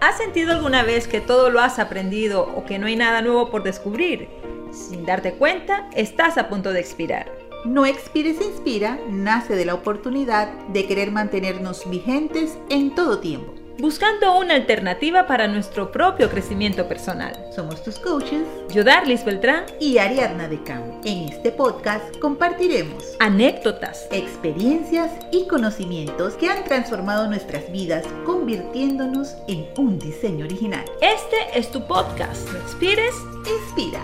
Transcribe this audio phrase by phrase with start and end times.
[0.00, 3.50] ¿Has sentido alguna vez que todo lo has aprendido o que no hay nada nuevo
[3.50, 4.30] por descubrir?
[4.72, 7.30] Sin darte cuenta, estás a punto de expirar.
[7.66, 14.36] No Expires Inspira nace de la oportunidad de querer mantenernos vigentes en todo tiempo buscando
[14.36, 17.32] una alternativa para nuestro propio crecimiento personal.
[17.54, 18.42] Somos tus coaches,
[18.72, 20.82] Yodarlis Beltrán y Ariadna de Cam.
[21.04, 29.66] En este podcast compartiremos anécdotas, experiencias y conocimientos que han transformado nuestras vidas, convirtiéndonos en
[29.78, 30.84] un diseño original.
[31.00, 32.50] Este es tu podcast.
[32.52, 33.14] ¿No expires?
[33.62, 34.02] Inspira.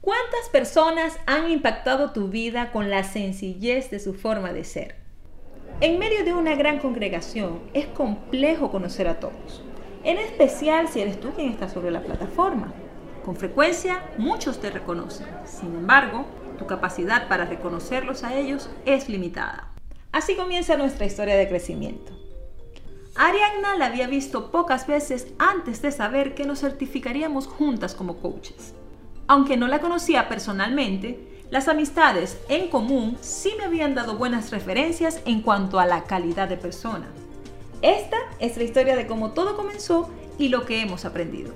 [0.00, 4.99] ¿Cuántas personas han impactado tu vida con la sencillez de su forma de ser?
[5.82, 9.62] En medio de una gran congregación es complejo conocer a todos,
[10.04, 12.74] en especial si eres tú quien está sobre la plataforma.
[13.24, 16.26] Con frecuencia muchos te reconocen, sin embargo,
[16.58, 19.72] tu capacidad para reconocerlos a ellos es limitada.
[20.12, 22.12] Así comienza nuestra historia de crecimiento.
[23.16, 28.74] Ariadna la había visto pocas veces antes de saber que nos certificaríamos juntas como coaches.
[29.28, 35.20] Aunque no la conocía personalmente, las amistades en común sí me habían dado buenas referencias
[35.24, 37.08] en cuanto a la calidad de persona.
[37.82, 41.52] Esta es la historia de cómo todo comenzó y lo que hemos aprendido.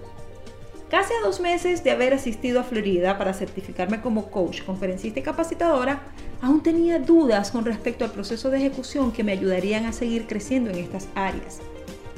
[0.91, 5.23] Casi a dos meses de haber asistido a Florida para certificarme como coach, conferencista y
[5.23, 6.03] capacitadora,
[6.41, 10.71] aún tenía dudas con respecto al proceso de ejecución que me ayudarían a seguir creciendo
[10.71, 11.61] en estas áreas.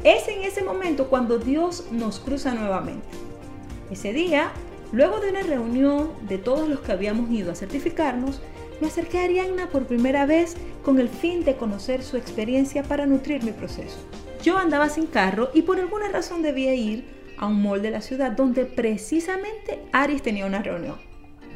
[0.03, 3.07] Es en ese momento cuando Dios nos cruza nuevamente.
[3.91, 4.51] Ese día
[4.93, 8.41] Luego de una reunión de todos los que habíamos ido a certificarnos,
[8.81, 13.07] me acerqué a Arianna por primera vez con el fin de conocer su experiencia para
[13.07, 13.99] nutrir mi proceso.
[14.43, 17.05] Yo andaba sin carro y por alguna razón debía ir
[17.39, 20.97] a un mall de la ciudad donde precisamente Aris tenía una reunión.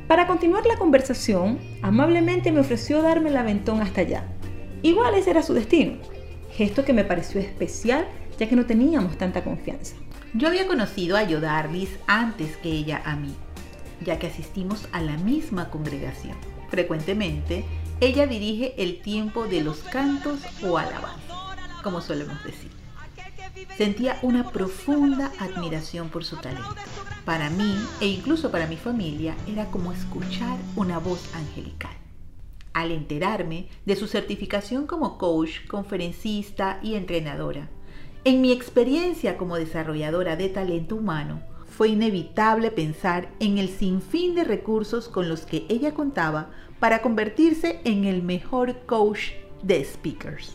[0.09, 4.25] Para continuar la conversación, amablemente me ofreció darme el aventón hasta allá.
[4.83, 5.99] Igual ese era su destino,
[6.51, 8.07] gesto que me pareció especial
[8.39, 9.95] ya que no teníamos tanta confianza.
[10.33, 13.35] Yo había conocido a Yodarlis antes que ella a mí,
[14.01, 16.37] ya que asistimos a la misma congregación.
[16.69, 17.65] Frecuentemente,
[18.01, 22.71] ella dirige el tiempo de los cantos o alabanza, como solemos decir.
[23.77, 26.77] Sentía una profunda admiración por su talento.
[27.25, 31.93] Para mí, e incluso para mi familia, era como escuchar una voz angelical.
[32.73, 37.69] Al enterarme de su certificación como coach, conferencista y entrenadora,
[38.25, 44.45] en mi experiencia como desarrolladora de talento humano, fue inevitable pensar en el sinfín de
[44.45, 49.31] recursos con los que ella contaba para convertirse en el mejor coach
[49.63, 50.55] de speakers.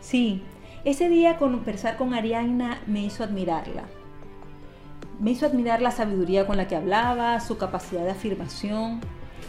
[0.00, 0.42] Sí,
[0.84, 3.84] ese día conversar con Arianna me hizo admirarla.
[5.20, 9.00] Me hizo admirar la sabiduría con la que hablaba, su capacidad de afirmación,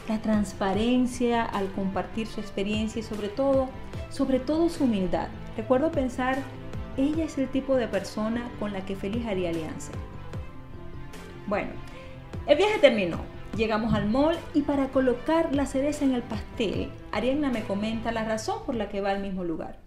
[0.07, 3.69] la transparencia al compartir su experiencia y sobre todo,
[4.09, 5.27] sobre todo su humildad.
[5.57, 6.37] Recuerdo pensar
[6.97, 9.91] ella es el tipo de persona con la que feliz haría alianza.
[11.47, 11.71] Bueno,
[12.47, 13.19] el viaje terminó.
[13.55, 18.25] Llegamos al mall y para colocar la cereza en el pastel, Ariadna me comenta la
[18.25, 19.79] razón por la que va al mismo lugar.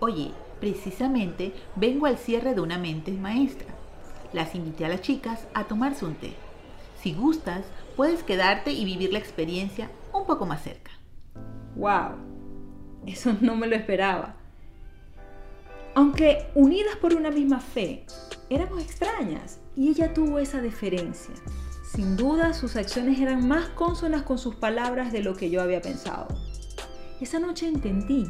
[0.00, 3.68] Oye, precisamente vengo al cierre de una mente maestra.
[4.32, 6.34] Las invité a las chicas a tomarse un té.
[7.00, 7.64] Si gustas,
[7.96, 10.90] puedes quedarte y vivir la experiencia un poco más cerca.
[11.76, 12.16] ¡Wow!
[13.06, 14.41] Eso no me lo esperaba.
[16.12, 18.04] Aunque unidas por una misma fe,
[18.50, 21.34] éramos extrañas y ella tuvo esa deferencia.
[21.90, 25.80] Sin duda sus acciones eran más consonas con sus palabras de lo que yo había
[25.80, 26.28] pensado.
[27.18, 28.26] Esa noche entendí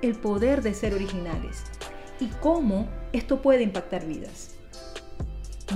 [0.00, 1.64] el poder de ser originales
[2.18, 4.54] y cómo esto puede impactar vidas.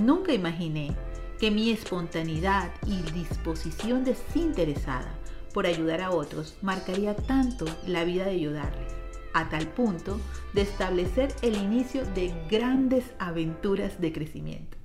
[0.00, 0.96] Nunca imaginé
[1.38, 5.12] que mi espontaneidad y disposición desinteresada
[5.52, 8.91] por ayudar a otros marcaría tanto la vida de ayudarles
[9.34, 10.20] a tal punto
[10.52, 14.76] de establecer el inicio de grandes aventuras de crecimiento.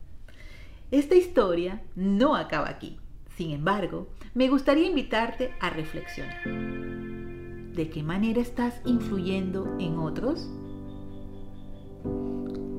[0.92, 2.98] Esta historia no acaba aquí.
[3.36, 6.44] Sin embargo, me gustaría invitarte a reflexionar.
[6.44, 10.50] ¿De qué manera estás influyendo en otros?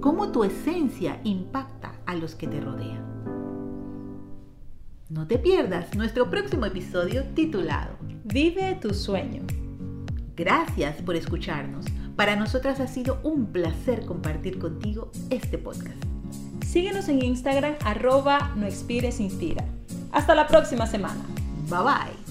[0.01, 3.05] ¿Cómo tu esencia impacta a los que te rodean?
[5.09, 9.43] No te pierdas nuestro próximo episodio titulado Vive tu sueño.
[10.39, 11.85] Gracias por escucharnos.
[12.15, 16.01] Para nosotras ha sido un placer compartir contigo este podcast.
[16.65, 19.65] Síguenos en Instagram arroba no inspira.
[20.13, 21.25] Hasta la próxima semana.
[21.69, 22.28] Bye bye.